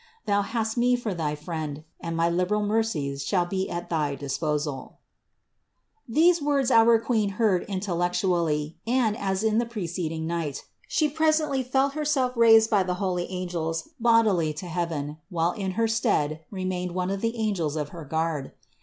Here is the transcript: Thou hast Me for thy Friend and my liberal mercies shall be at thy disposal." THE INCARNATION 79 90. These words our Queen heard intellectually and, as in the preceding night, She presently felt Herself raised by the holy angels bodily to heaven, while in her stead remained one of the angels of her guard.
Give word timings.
Thou 0.25 0.41
hast 0.41 0.77
Me 0.77 0.95
for 0.95 1.13
thy 1.13 1.35
Friend 1.35 1.83
and 1.99 2.17
my 2.17 2.27
liberal 2.27 2.63
mercies 2.63 3.23
shall 3.23 3.45
be 3.45 3.69
at 3.69 3.91
thy 3.91 4.15
disposal." 4.15 4.97
THE 6.09 6.29
INCARNATION 6.29 6.65
79 6.69 6.69
90. 6.71 6.71
These 6.71 6.71
words 6.71 6.71
our 6.71 6.99
Queen 7.05 7.29
heard 7.37 7.63
intellectually 7.69 8.77
and, 8.87 9.15
as 9.15 9.43
in 9.43 9.59
the 9.59 9.67
preceding 9.67 10.25
night, 10.25 10.65
She 10.87 11.07
presently 11.07 11.61
felt 11.61 11.93
Herself 11.93 12.33
raised 12.35 12.71
by 12.71 12.81
the 12.81 12.95
holy 12.95 13.25
angels 13.29 13.89
bodily 13.99 14.53
to 14.53 14.65
heaven, 14.65 15.19
while 15.29 15.51
in 15.51 15.73
her 15.77 15.87
stead 15.87 16.43
remained 16.49 16.93
one 16.95 17.11
of 17.11 17.21
the 17.21 17.35
angels 17.37 17.75
of 17.75 17.89
her 17.89 18.03
guard. 18.03 18.53